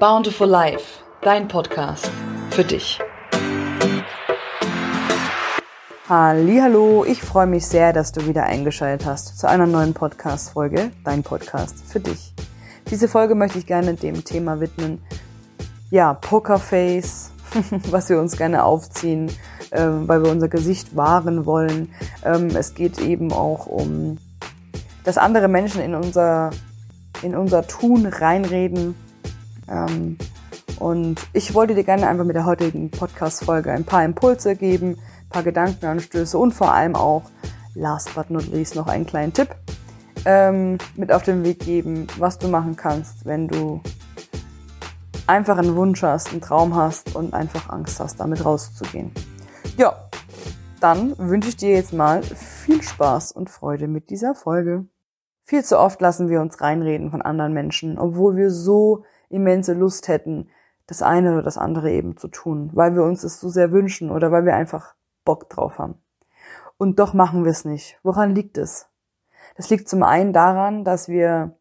[0.00, 2.10] Bountiful Life, dein Podcast
[2.50, 2.98] für dich.
[6.08, 10.90] Hallo, ich freue mich sehr, dass du wieder eingeschaltet hast zu einer neuen Podcast Folge,
[11.04, 12.32] dein Podcast für dich.
[12.90, 15.02] Diese Folge möchte ich gerne dem Thema widmen.
[15.90, 17.32] Ja, Pokerface,
[17.90, 19.30] was wir uns gerne aufziehen,
[19.72, 21.92] ähm, weil wir unser Gesicht wahren wollen.
[22.24, 24.18] Ähm, es geht eben auch um,
[25.04, 26.50] dass andere Menschen in unser
[27.22, 28.94] in unser Tun reinreden
[29.70, 30.18] ähm,
[30.78, 35.28] und ich wollte dir gerne einfach mit der heutigen Podcast-Folge ein paar Impulse geben, ein
[35.30, 37.22] paar Gedankenanstöße und vor allem auch,
[37.74, 39.54] last but not least, noch einen kleinen Tipp
[40.24, 43.80] ähm, mit auf den Weg geben, was du machen kannst, wenn du
[45.26, 49.12] einfach einen Wunsch hast, einen Traum hast und einfach Angst hast, damit rauszugehen.
[49.76, 50.08] Ja,
[50.80, 54.86] dann wünsche ich dir jetzt mal viel Spaß und Freude mit dieser Folge.
[55.44, 60.08] Viel zu oft lassen wir uns reinreden von anderen Menschen, obwohl wir so immense Lust
[60.08, 60.48] hätten,
[60.86, 64.10] das eine oder das andere eben zu tun, weil wir uns es so sehr wünschen
[64.10, 64.94] oder weil wir einfach
[65.24, 66.00] Bock drauf haben.
[66.78, 67.98] Und doch machen wir es nicht.
[68.02, 68.88] Woran liegt es?
[69.56, 71.56] Das liegt zum einen daran, dass wir,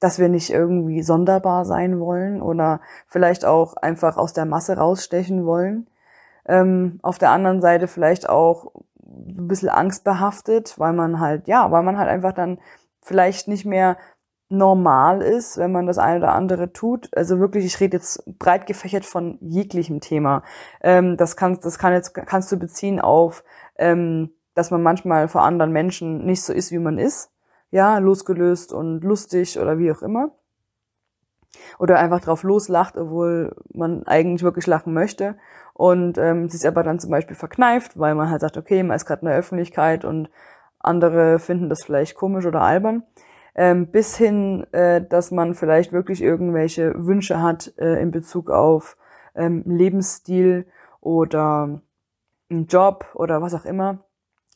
[0.00, 5.44] dass wir nicht irgendwie sonderbar sein wollen oder vielleicht auch einfach aus der Masse rausstechen
[5.44, 5.88] wollen.
[6.46, 8.72] Ähm, auf der anderen Seite vielleicht auch
[9.04, 12.58] ein bisschen angstbehaftet, weil man halt, ja, weil man halt einfach dann
[13.02, 13.96] vielleicht nicht mehr
[14.52, 17.08] normal ist, wenn man das eine oder andere tut.
[17.16, 20.42] Also wirklich, ich rede jetzt breit gefächert von jeglichem Thema.
[20.82, 23.42] Ähm, das kannst, das kann jetzt kannst du beziehen auf,
[23.76, 27.30] ähm, dass man manchmal vor anderen Menschen nicht so ist, wie man ist.
[27.70, 30.32] Ja, losgelöst und lustig oder wie auch immer.
[31.78, 35.36] Oder einfach drauf loslacht, obwohl man eigentlich wirklich lachen möchte.
[35.72, 39.06] Und ähm, sich aber dann zum Beispiel verkneift, weil man halt sagt, okay, man ist
[39.06, 40.28] gerade in der Öffentlichkeit und
[40.78, 43.04] andere finden das vielleicht komisch oder albern
[43.54, 48.96] ähm, bis hin, äh, dass man vielleicht wirklich irgendwelche Wünsche hat äh, in Bezug auf
[49.34, 50.66] ähm, Lebensstil
[51.00, 51.80] oder
[52.50, 54.04] einen Job oder was auch immer.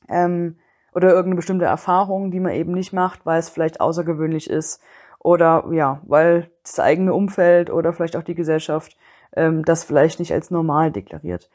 [0.09, 0.57] Ähm,
[0.95, 4.81] oder irgendeine bestimmte Erfahrung, die man eben nicht macht, weil es vielleicht außergewöhnlich ist
[5.19, 8.97] oder ja, weil das eigene Umfeld oder vielleicht auch die Gesellschaft
[9.35, 11.51] ähm, das vielleicht nicht als normal deklariert.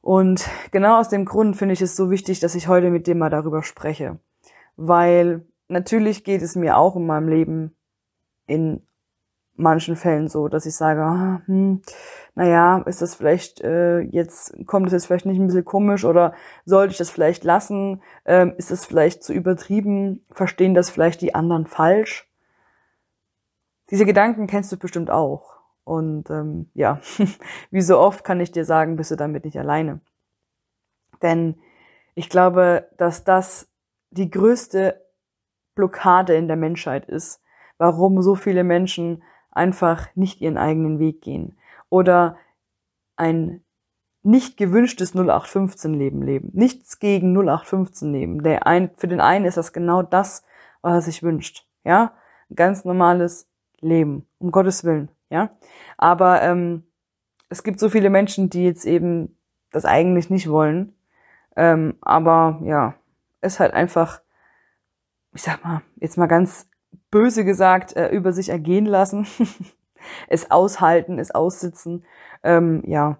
[0.00, 3.14] Und genau aus dem Grund finde ich es so wichtig, dass ich heute mit dir
[3.14, 4.18] mal darüber spreche,
[4.76, 7.76] weil natürlich geht es mir auch in meinem Leben
[8.46, 8.86] in
[9.56, 11.82] manchen Fällen so, dass ich sage, ah, hm,
[12.34, 16.34] naja, ist das vielleicht äh, jetzt, kommt das jetzt vielleicht nicht ein bisschen komisch oder
[16.64, 18.02] sollte ich das vielleicht lassen?
[18.26, 20.24] Ähm, ist das vielleicht zu übertrieben?
[20.30, 22.30] Verstehen das vielleicht die anderen falsch?
[23.90, 25.56] Diese Gedanken kennst du bestimmt auch.
[25.84, 27.00] Und ähm, ja,
[27.70, 30.00] wie so oft kann ich dir sagen, bist du damit nicht alleine.
[31.22, 31.56] Denn
[32.14, 33.68] ich glaube, dass das
[34.10, 35.05] die größte
[35.76, 37.40] Blockade in der Menschheit ist,
[37.78, 39.22] warum so viele Menschen
[39.52, 41.56] einfach nicht ihren eigenen Weg gehen
[41.88, 42.36] oder
[43.16, 43.62] ein
[44.24, 46.50] nicht gewünschtes 0815-Leben leben.
[46.52, 48.42] Nichts gegen 0815 leben.
[48.42, 50.44] Der ein, für den einen ist das genau das,
[50.82, 51.64] was er sich wünscht.
[51.84, 52.12] Ja,
[52.50, 53.48] ein ganz normales
[53.80, 55.10] Leben, um Gottes Willen.
[55.30, 55.50] Ja,
[55.96, 56.82] aber ähm,
[57.48, 59.36] es gibt so viele Menschen, die jetzt eben
[59.70, 60.94] das eigentlich nicht wollen.
[61.54, 62.94] Ähm, aber ja,
[63.40, 64.20] es halt einfach
[65.36, 66.68] ich sag mal, jetzt mal ganz
[67.10, 69.26] böse gesagt, äh, über sich ergehen lassen,
[70.28, 72.04] es aushalten, es aussitzen,
[72.42, 73.18] ähm, ja,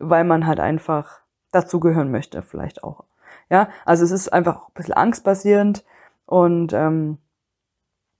[0.00, 1.20] weil man halt einfach
[1.52, 3.04] dazugehören möchte, vielleicht auch.
[3.48, 5.84] Ja, also es ist einfach ein bisschen angstbasierend
[6.26, 7.18] und ähm,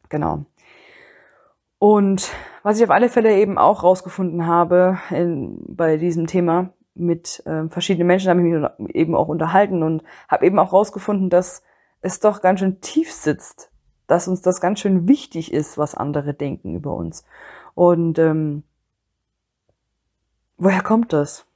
[0.08, 0.44] genau.
[1.78, 7.44] Und was ich auf alle Fälle eben auch rausgefunden habe in, bei diesem Thema, mit
[7.46, 11.62] äh, verschiedenen Menschen habe ich mich eben auch unterhalten und habe eben auch rausgefunden, dass
[12.00, 13.70] es doch ganz schön tief sitzt,
[14.06, 17.24] dass uns das ganz schön wichtig ist, was andere denken über uns.
[17.74, 18.62] Und ähm,
[20.56, 21.46] woher kommt das?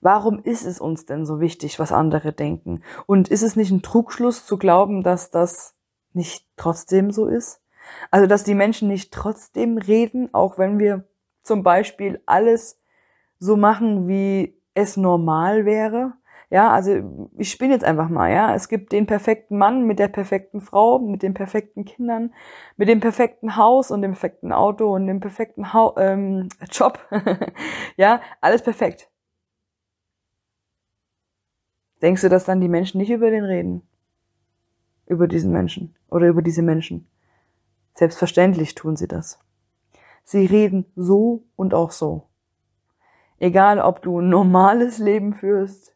[0.00, 2.82] Warum ist es uns denn so wichtig, was andere denken?
[3.06, 5.74] Und ist es nicht ein Trugschluss zu glauben, dass das
[6.12, 7.62] nicht trotzdem so ist?
[8.10, 11.04] Also, dass die Menschen nicht trotzdem reden, auch wenn wir
[11.42, 12.78] zum Beispiel alles
[13.38, 16.14] so machen, wie es normal wäre.
[16.50, 18.54] Ja, also ich spinne jetzt einfach mal, ja.
[18.54, 22.32] Es gibt den perfekten Mann mit der perfekten Frau, mit den perfekten Kindern,
[22.76, 26.98] mit dem perfekten Haus und dem perfekten Auto und dem perfekten ha ähm, Job.
[27.96, 29.10] ja, alles perfekt.
[32.02, 33.82] Denkst du, dass dann die Menschen nicht über den reden?
[35.06, 37.08] Über diesen Menschen oder über diese Menschen?
[37.94, 39.38] Selbstverständlich tun sie das.
[40.24, 42.28] Sie reden so und auch so.
[43.38, 45.94] Egal, ob du ein normales Leben führst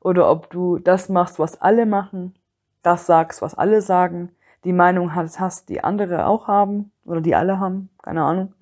[0.00, 2.34] oder ob du das machst, was alle machen,
[2.82, 4.30] das sagst, was alle sagen,
[4.64, 8.54] die Meinung hast, die andere auch haben oder die alle haben, keine Ahnung.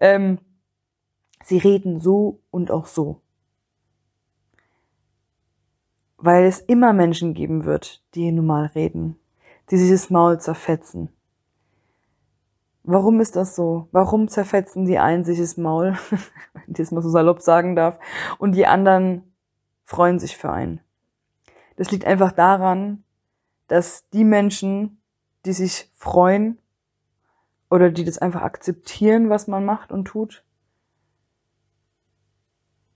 [0.00, 0.38] Ähm,
[1.44, 3.20] sie reden so und auch so.
[6.16, 9.18] Weil es immer Menschen geben wird, die nun mal reden,
[9.70, 11.10] die sich das Maul zerfetzen.
[12.90, 13.86] Warum ist das so?
[13.92, 18.00] Warum zerfetzen die einen sich das Maul, wenn ich das mal so salopp sagen darf,
[18.38, 19.32] und die anderen
[19.84, 20.80] freuen sich für einen?
[21.76, 23.04] Das liegt einfach daran,
[23.68, 25.00] dass die Menschen,
[25.46, 26.58] die sich freuen
[27.70, 30.44] oder die das einfach akzeptieren, was man macht und tut,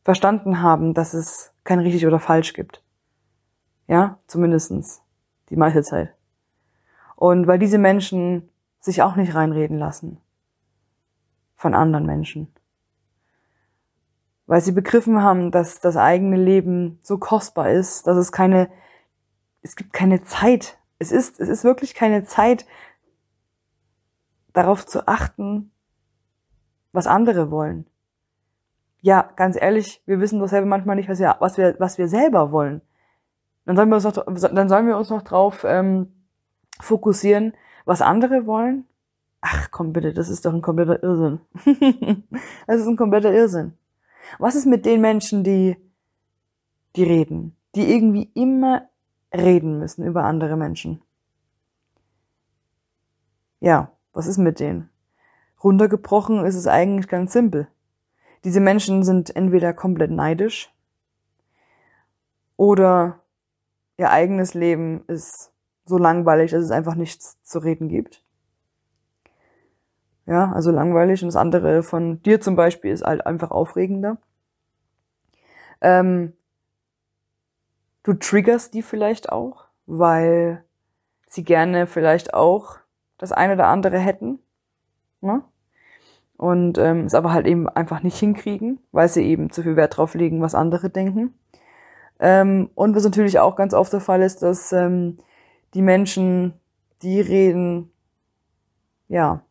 [0.02, 2.82] verstanden haben, dass es kein richtig oder falsch gibt.
[3.87, 5.02] Ja, zumindestens
[5.50, 6.12] die meiste Zeit.
[7.14, 8.50] Und weil diese Menschen
[8.84, 10.20] sich auch nicht reinreden lassen
[11.56, 12.52] von anderen Menschen.
[14.46, 18.69] Weil sie begriffen haben, dass das eigene Leben so kostbar ist, dass es keine,
[19.62, 20.78] es gibt keine Zeit.
[20.98, 22.66] Es ist, es ist wirklich keine Zeit,
[24.52, 25.72] darauf zu achten,
[26.92, 27.87] was andere wollen.
[29.00, 32.08] Ja, ganz ehrlich, wir wissen doch selber manchmal nicht, was wir, was wir, was wir
[32.08, 32.82] selber wollen.
[33.64, 36.12] Dann sollen wir uns noch, dann sollen wir uns noch drauf ähm,
[36.80, 37.54] fokussieren,
[37.84, 38.86] was andere wollen.
[39.40, 41.40] Ach komm bitte, das ist doch ein kompletter Irrsinn.
[42.66, 43.76] das ist ein kompletter Irrsinn.
[44.38, 45.76] Was ist mit den Menschen, die,
[46.96, 48.88] die reden, die irgendwie immer
[49.34, 51.02] reden müssen über andere Menschen?
[53.60, 54.88] Ja, was ist mit denen?
[55.62, 57.69] Runtergebrochen ist es eigentlich ganz simpel.
[58.44, 60.70] Diese Menschen sind entweder komplett neidisch
[62.56, 63.20] oder
[63.96, 65.53] ihr eigenes Leben ist
[65.84, 68.22] so langweilig, dass es einfach nichts zu reden gibt.
[70.26, 74.16] Ja, also langweilig und das andere von dir zum Beispiel ist halt einfach aufregender.
[75.82, 76.32] Ähm,
[78.04, 80.64] du triggerst die vielleicht auch, weil
[81.26, 82.78] sie gerne vielleicht auch
[83.19, 84.38] das eine oder andere hätten.
[85.20, 85.42] Ne?
[86.37, 89.96] Und ähm, es aber halt eben einfach nicht hinkriegen, weil sie eben zu viel Wert
[89.96, 91.34] drauf legen, was andere denken.
[92.19, 95.19] Ähm, und was natürlich auch ganz oft der Fall ist, dass ähm,
[95.75, 96.55] die Menschen,
[97.03, 97.91] die reden,
[99.09, 99.43] ja,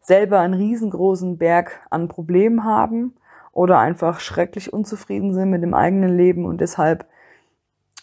[0.00, 3.16] selber einen riesengroßen Berg an Problemen haben
[3.52, 7.06] oder einfach schrecklich unzufrieden sind mit dem eigenen Leben und deshalb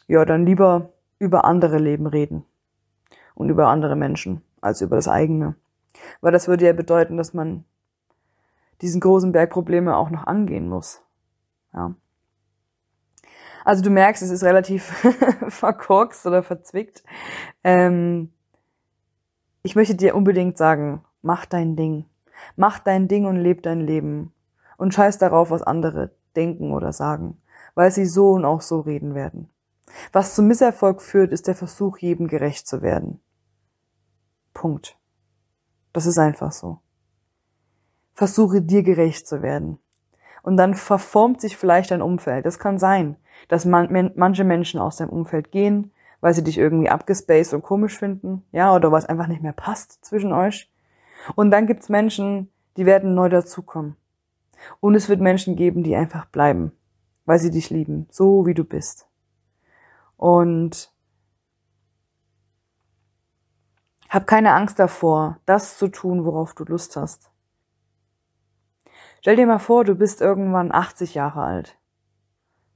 [0.07, 0.89] ja dann lieber
[1.19, 2.43] über andere Leben reden
[3.35, 5.55] und über andere Menschen als über das eigene.
[6.21, 7.63] Weil das würde ja bedeuten, dass man
[8.81, 11.01] diesen großen Berg Probleme auch noch angehen muss.
[11.73, 11.95] Ja.
[13.65, 14.83] Also du merkst, es ist relativ
[15.47, 17.03] verkorkst oder verzwickt.
[17.63, 18.33] Ähm,
[19.61, 22.05] ich möchte dir unbedingt sagen, mach dein Ding.
[22.55, 24.33] Mach dein Ding und leb dein Leben.
[24.77, 27.41] Und scheiß darauf, was andere denken oder sagen,
[27.75, 29.49] weil sie so und auch so reden werden.
[30.11, 33.21] Was zum Misserfolg führt, ist der Versuch, jedem gerecht zu werden.
[34.53, 34.97] Punkt.
[35.93, 36.79] Das ist einfach so.
[38.13, 39.79] Versuche dir gerecht zu werden.
[40.41, 42.45] Und dann verformt sich vielleicht dein Umfeld.
[42.45, 43.15] Das kann sein
[43.47, 45.91] dass man, manche Menschen aus deinem Umfeld gehen,
[46.21, 50.05] weil sie dich irgendwie abgespaced und komisch finden, ja, oder was einfach nicht mehr passt
[50.05, 50.71] zwischen euch.
[51.35, 53.95] Und dann gibt's Menschen, die werden neu dazukommen.
[54.79, 56.71] Und es wird Menschen geben, die einfach bleiben,
[57.25, 59.07] weil sie dich lieben, so wie du bist.
[60.15, 60.93] Und
[64.09, 67.31] hab keine Angst davor, das zu tun, worauf du Lust hast.
[69.21, 71.77] Stell dir mal vor, du bist irgendwann 80 Jahre alt.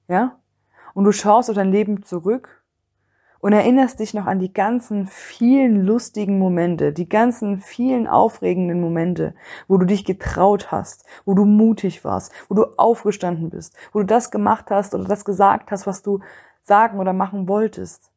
[0.07, 0.39] Ja?
[0.97, 2.65] Und du schaust auf dein Leben zurück
[3.39, 9.35] und erinnerst dich noch an die ganzen vielen lustigen Momente, die ganzen vielen aufregenden Momente,
[9.67, 14.07] wo du dich getraut hast, wo du mutig warst, wo du aufgestanden bist, wo du
[14.07, 16.21] das gemacht hast oder das gesagt hast, was du
[16.63, 18.11] sagen oder machen wolltest.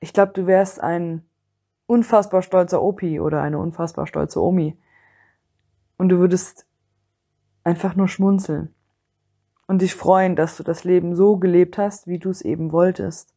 [0.00, 1.26] Ich glaube, du wärst ein
[1.84, 4.78] unfassbar stolzer Opi oder eine unfassbar stolze Omi.
[5.98, 6.66] Und du würdest
[7.64, 8.72] einfach nur schmunzeln
[9.66, 13.34] und dich freuen, dass du das Leben so gelebt hast, wie du es eben wolltest.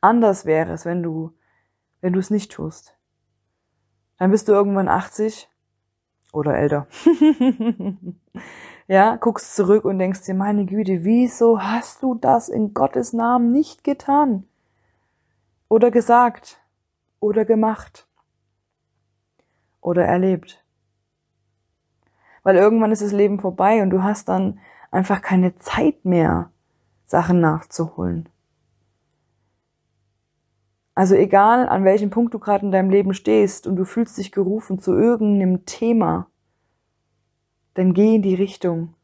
[0.00, 1.32] Anders wäre es, wenn du,
[2.00, 2.96] wenn du es nicht tust.
[4.18, 5.48] Dann bist du irgendwann 80
[6.32, 6.86] oder älter.
[8.86, 13.52] ja, guckst zurück und denkst dir, meine Güte, wieso hast du das in Gottes Namen
[13.52, 14.44] nicht getan?
[15.68, 16.60] Oder gesagt?
[17.18, 18.08] Oder gemacht?
[19.80, 20.64] Oder erlebt?
[22.42, 24.58] Weil irgendwann ist das Leben vorbei und du hast dann
[24.90, 26.50] einfach keine Zeit mehr,
[27.04, 28.28] Sachen nachzuholen.
[30.94, 34.32] Also egal, an welchem Punkt du gerade in deinem Leben stehst und du fühlst dich
[34.32, 36.26] gerufen zu irgendeinem Thema,
[37.74, 38.94] dann geh in die Richtung.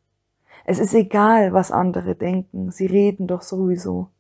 [0.65, 4.11] Es ist egal, was andere denken, sie reden doch sowieso.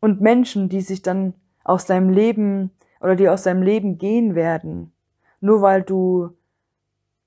[0.00, 4.92] Und Menschen, die sich dann aus deinem Leben oder die aus deinem Leben gehen werden,
[5.40, 6.30] nur weil du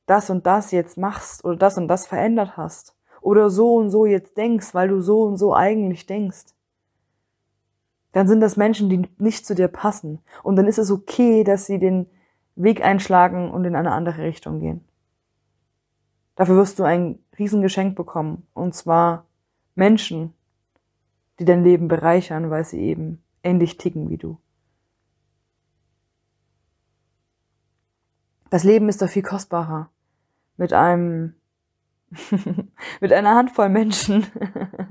[0.07, 4.05] das und das jetzt machst oder das und das verändert hast oder so und so
[4.05, 6.45] jetzt denkst, weil du so und so eigentlich denkst,
[8.13, 10.19] dann sind das Menschen, die nicht zu dir passen.
[10.41, 12.07] Und dann ist es okay, dass sie den
[12.55, 14.83] Weg einschlagen und in eine andere Richtung gehen.
[16.35, 18.47] Dafür wirst du ein Riesengeschenk bekommen.
[18.53, 19.25] Und zwar
[19.75, 20.33] Menschen,
[21.39, 24.39] die dein Leben bereichern, weil sie eben ähnlich ticken wie du.
[28.49, 29.91] Das Leben ist doch viel kostbarer
[30.57, 31.35] mit einem,
[33.01, 34.25] mit einer Handvoll Menschen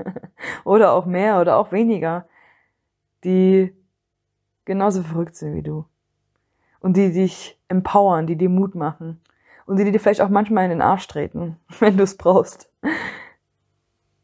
[0.65, 2.27] oder auch mehr oder auch weniger,
[3.25, 3.75] die
[4.65, 5.85] genauso verrückt sind wie du
[6.81, 9.21] und die dich empowern, die dir Mut machen
[9.67, 12.71] und die dir vielleicht auch manchmal in den Arsch treten, wenn du es brauchst.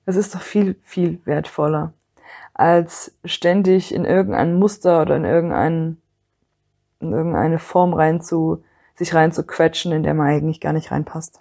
[0.04, 1.92] Es ist doch viel, viel wertvoller,
[2.54, 5.98] als ständig in irgendein Muster oder in irgendein,
[7.00, 10.90] in irgendeine Form rein zu, sich rein zu quetschen, in der man eigentlich gar nicht
[10.90, 11.40] reinpasst.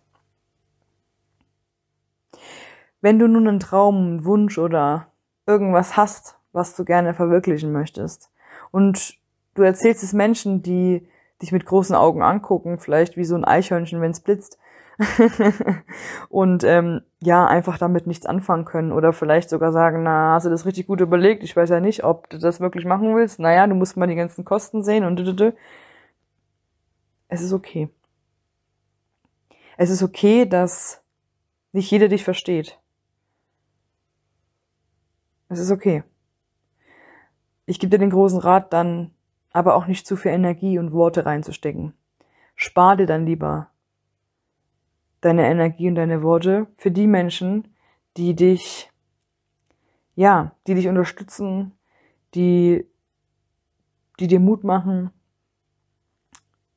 [3.02, 5.08] Wenn du nun einen Traum, einen Wunsch oder
[5.48, 8.30] irgendwas hast, was du gerne verwirklichen möchtest
[8.72, 9.16] und
[9.56, 11.08] du erzählst es Menschen, die
[11.42, 14.60] dich mit großen Augen angucken, vielleicht wie so ein Eichhörnchen, wenn es blitzt,
[16.30, 20.50] und ähm, ja, einfach damit nichts anfangen können oder vielleicht sogar sagen, na, hast du
[20.50, 21.44] das richtig gut überlegt?
[21.44, 23.40] Ich weiß ja nicht, ob du das wirklich machen willst.
[23.40, 25.18] Naja, du musst mal die ganzen Kosten sehen und
[27.32, 27.90] es ist okay.
[29.78, 31.02] Es ist okay, dass
[31.72, 32.78] nicht jeder dich versteht.
[35.48, 36.04] Es ist okay.
[37.66, 39.12] Ich gebe dir den großen Rat, dann
[39.54, 41.94] aber auch nicht zu viel Energie und Worte reinzustecken.
[42.56, 43.72] Spar dir dann lieber
[45.22, 47.74] deine Energie und deine Worte für die Menschen,
[48.18, 48.92] die dich,
[50.16, 51.72] ja, die dich unterstützen,
[52.36, 52.86] die,
[54.20, 55.12] die dir Mut machen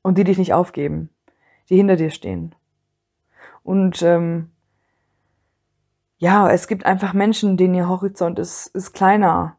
[0.04, 1.08] und die dich nicht aufgeben,
[1.68, 2.54] die hinter dir stehen.
[3.64, 4.50] Und ähm,
[6.18, 9.56] ja, es gibt einfach Menschen, denen ihr Horizont ist, ist kleiner.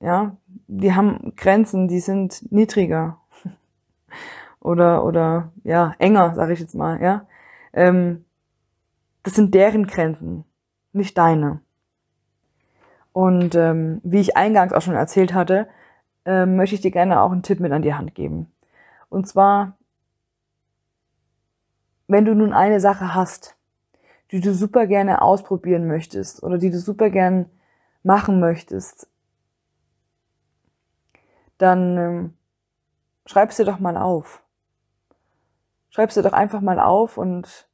[0.00, 3.18] Ja, die haben Grenzen, die sind niedriger
[4.60, 7.00] oder oder ja enger, sage ich jetzt mal.
[7.00, 7.26] Ja,
[7.72, 8.24] ähm,
[9.22, 10.44] das sind deren Grenzen,
[10.92, 11.60] nicht deine.
[13.12, 15.68] Und ähm, wie ich eingangs auch schon erzählt hatte,
[16.24, 18.52] ähm, möchte ich dir gerne auch einen Tipp mit an die Hand geben.
[19.08, 19.76] Und zwar,
[22.08, 23.56] wenn du nun eine Sache hast,
[24.30, 27.48] die du super gerne ausprobieren möchtest oder die du super gern
[28.02, 29.08] machen möchtest,
[31.58, 32.34] dann ähm,
[33.24, 34.42] schreib's dir doch mal auf.
[35.90, 37.68] Schreib's dir doch einfach mal auf und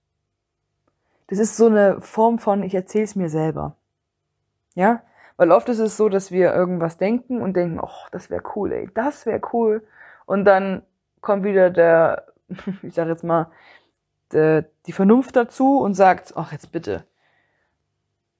[1.28, 3.76] das ist so eine Form von, ich erzähl's mir selber.
[4.74, 5.02] Ja?
[5.36, 8.72] Weil oft ist es so, dass wir irgendwas denken und denken, oh, das wäre cool,
[8.72, 9.86] ey, das wäre cool.
[10.26, 10.82] Und dann
[11.22, 12.26] kommt wieder der,
[12.82, 13.50] ich sag jetzt mal,
[14.32, 17.04] der, die Vernunft dazu und sagt, ach, jetzt bitte.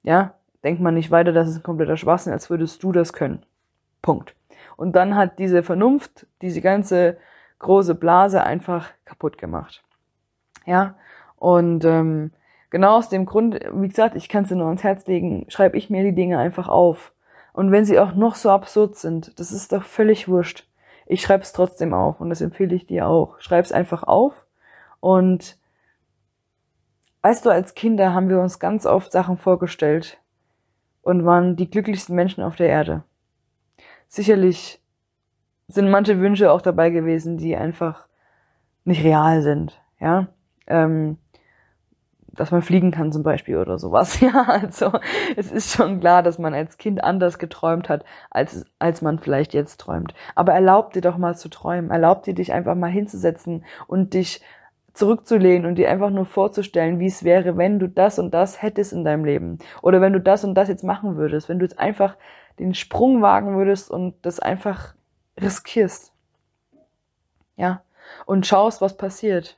[0.03, 0.35] Ja?
[0.63, 3.45] Denkt man nicht weiter, das ist ein kompletter Schwachsinn, als würdest du das können.
[4.01, 4.35] Punkt.
[4.77, 7.17] Und dann hat diese Vernunft, diese ganze
[7.59, 9.83] große Blase einfach kaputt gemacht.
[10.65, 10.95] Ja,
[11.35, 12.31] und ähm,
[12.69, 15.77] genau aus dem Grund, wie gesagt, ich kann es dir nur ans Herz legen, schreibe
[15.77, 17.13] ich mir die Dinge einfach auf.
[17.51, 20.67] Und wenn sie auch noch so absurd sind, das ist doch völlig wurscht.
[21.05, 23.39] Ich schreibe es trotzdem auf und das empfehle ich dir auch.
[23.39, 24.45] Schreib es einfach auf
[24.99, 25.57] und
[27.21, 30.19] weißt du, als Kinder haben wir uns ganz oft Sachen vorgestellt
[31.01, 33.03] und waren die glücklichsten Menschen auf der Erde
[34.13, 34.79] sicherlich
[35.67, 38.07] sind manche Wünsche auch dabei gewesen, die einfach
[38.83, 40.27] nicht real sind, ja.
[40.67, 41.17] Ähm,
[42.35, 44.19] dass man fliegen kann zum Beispiel oder sowas.
[44.23, 44.91] Ja, also
[45.35, 49.53] es ist schon klar, dass man als Kind anders geträumt hat, als, als man vielleicht
[49.53, 50.13] jetzt träumt.
[50.33, 51.91] Aber erlaub dir doch mal zu träumen.
[51.91, 54.41] Erlaub dir, dich einfach mal hinzusetzen und dich
[54.93, 58.93] zurückzulehnen und dir einfach nur vorzustellen, wie es wäre, wenn du das und das hättest
[58.93, 59.59] in deinem Leben.
[59.81, 61.49] Oder wenn du das und das jetzt machen würdest.
[61.49, 62.15] Wenn du jetzt einfach
[62.59, 64.93] den Sprung wagen würdest und das einfach
[65.41, 66.13] riskierst.
[67.57, 67.81] Ja.
[68.25, 69.57] Und schaust, was passiert.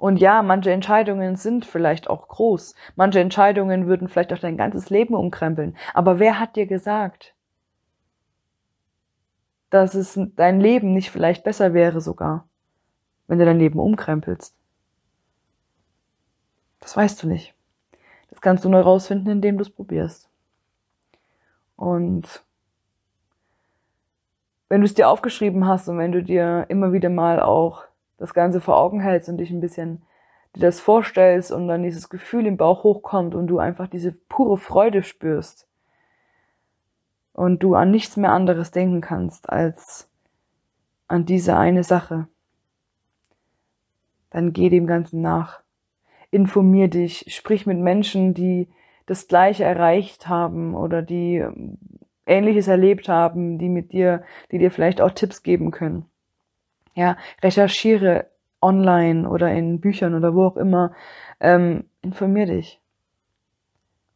[0.00, 2.74] Und ja, manche Entscheidungen sind vielleicht auch groß.
[2.96, 5.76] Manche Entscheidungen würden vielleicht auch dein ganzes Leben umkrempeln.
[5.92, 7.34] Aber wer hat dir gesagt,
[9.68, 12.48] dass es dein Leben nicht vielleicht besser wäre sogar,
[13.26, 14.56] wenn du dein Leben umkrempelst?
[16.78, 17.54] Das weißt du nicht.
[18.30, 20.30] Das kannst du nur rausfinden, indem du es probierst.
[21.76, 22.42] Und
[24.70, 27.89] wenn du es dir aufgeschrieben hast und wenn du dir immer wieder mal auch
[28.20, 30.02] das Ganze vor Augen hältst und dich ein bisschen
[30.54, 34.58] dir das vorstellst und dann dieses Gefühl im Bauch hochkommt und du einfach diese pure
[34.58, 35.66] Freude spürst
[37.32, 40.08] und du an nichts mehr anderes denken kannst als
[41.08, 42.28] an diese eine Sache,
[44.28, 45.62] dann geh dem Ganzen nach.
[46.30, 48.68] Informier dich, sprich mit Menschen, die
[49.06, 51.78] das Gleiche erreicht haben oder die ähm,
[52.26, 54.22] Ähnliches erlebt haben, die mit dir,
[54.52, 56.09] die dir vielleicht auch Tipps geben können.
[56.94, 58.30] Ja, recherchiere
[58.60, 60.94] online oder in Büchern oder wo auch immer.
[61.40, 62.80] Ähm, informier dich.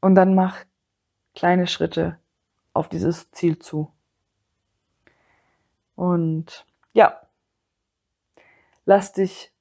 [0.01, 0.65] Und dann mach
[1.35, 2.19] kleine Schritte
[2.73, 3.91] auf dieses Ziel zu.
[5.97, 7.21] Und ja,
[8.85, 9.53] lass dich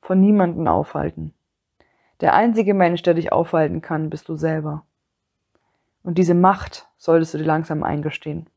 [0.00, 1.34] von niemanden aufhalten.
[2.20, 4.84] Der einzige Mensch, der dich aufhalten kann, bist du selber.
[6.02, 8.48] Und diese Macht solltest du dir langsam eingestehen.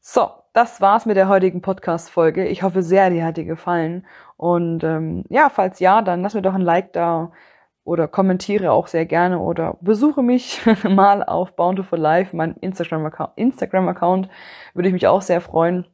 [0.00, 2.46] So, das war's mit der heutigen Podcast-Folge.
[2.48, 4.06] Ich hoffe sehr, die hat dir gefallen.
[4.38, 7.30] Und ähm, ja, falls ja, dann lass mir doch ein Like da
[7.84, 13.32] oder kommentiere auch sehr gerne oder besuche mich mal auf Bountiful Life, mein Instagram-Account.
[13.36, 14.30] Instagram -Account,
[14.72, 15.86] würde ich mich auch sehr freuen.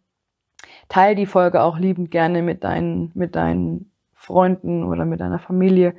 [0.89, 5.97] Teil die Folge auch liebend gerne mit deinen, mit deinen Freunden oder mit deiner Familie.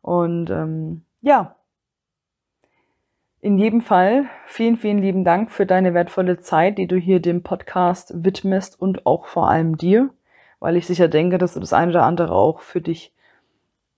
[0.00, 1.56] Und ähm, ja,
[3.40, 7.42] in jedem Fall vielen, vielen lieben Dank für deine wertvolle Zeit, die du hier dem
[7.42, 10.10] Podcast widmest und auch vor allem dir,
[10.58, 13.12] weil ich sicher denke, dass du das eine oder andere auch für dich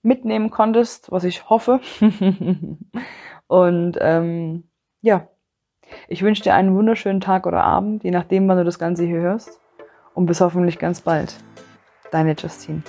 [0.01, 1.79] mitnehmen konntest, was ich hoffe.
[3.47, 4.63] und ähm,
[5.01, 5.27] ja,
[6.07, 9.19] ich wünsche dir einen wunderschönen Tag oder Abend, je nachdem, wann du das Ganze hier
[9.19, 9.59] hörst.
[10.13, 11.35] Und bis hoffentlich ganz bald.
[12.11, 12.81] Deine Justine.